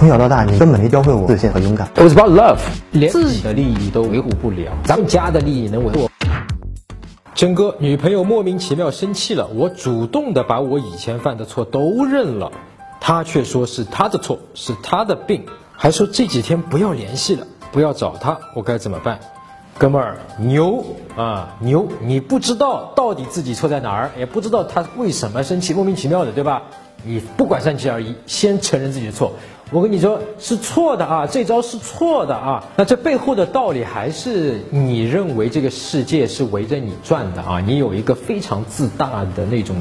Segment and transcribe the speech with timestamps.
[0.00, 1.86] 从小到大，你根本没教会我自信和勇敢。
[1.94, 2.58] It was about love，
[2.90, 6.08] 连自己的利益都维护不了，咱们家的利益能维护？
[7.34, 12.50] 真哥，女朋友莫名其妙生气了，我主动的把我以前犯的错都认了，
[12.98, 15.44] 她却说是她的错，是她的病，
[15.76, 19.20] 还说这几天不要联系了，不要找她，我该怎么办？
[19.76, 20.82] 哥们儿，牛
[21.14, 21.86] 啊牛！
[22.00, 26.62] 你不知道到底自己错在哪儿，也不知道她为什么生气，莫名其妙的，对吧？
[27.02, 29.32] 你不管三七二十一，先承认自己的错。
[29.72, 32.64] 我跟你说是错的啊，这招是错的啊。
[32.76, 37.60] 那这背后的道理还是你认为这个世界是围着你转的啊？
[37.60, 39.76] 你有一个非常自大的那种，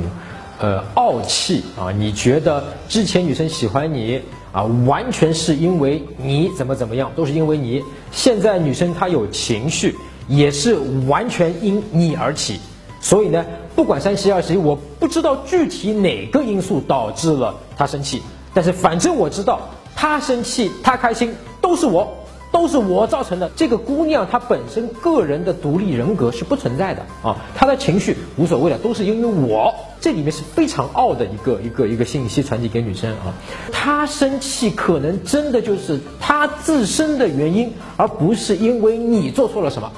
[0.60, 1.92] 呃，傲气啊。
[1.92, 4.22] 你觉得之前女生喜欢你？
[4.52, 7.84] 啊，完全是因为你怎么怎么样，都是因为你。
[8.12, 9.96] 现在女生她有情绪，
[10.28, 10.76] 也是
[11.08, 12.60] 完全因你而起。
[13.02, 18.22] 所以呢，不管三七二十一，我不知道具体哪个因素导致了她生气，
[18.54, 19.60] 但是反正我知道，
[20.00, 22.16] 他生气他开心都是我。
[22.52, 23.52] 都是我造成的。
[23.56, 29.76] 这个姑娘她本身个人的独立人格是不存在的啊，她的情绪无所谓的，都是因为我。
[30.02, 33.36] 这里面是非常傲的一个一个一个信息传递给女生啊。
[33.72, 39.92] 她生气可能真的就是她自身的原因，而不是因为你做错了什么，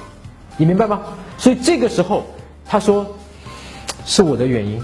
[0.58, 1.00] 你明白吗？
[1.38, 2.22] 所以这个时候
[2.66, 3.06] 她说
[4.04, 4.78] 是我的原因，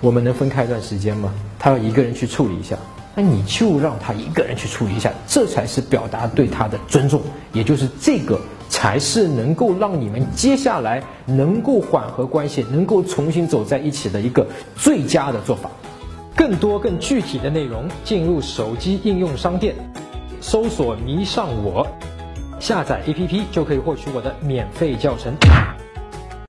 [0.00, 1.32] 我们能分开一段时间吗？
[1.56, 2.76] 她要一个人去处理一下。
[3.14, 7.20] 那你就让他一个人去处理一下，这才是表达对他的尊重，
[7.52, 14.46] 也就是这个才是能够让你们接下来能够缓和关系，能够重新走在一起的一个
[14.76, 15.70] 最佳的做法。
[16.34, 19.74] 更多更具体的内容，进入手机应用商店，
[20.40, 21.86] 搜索“迷上我”，
[22.58, 25.34] 下载 APP 就可以获取我的免费教程。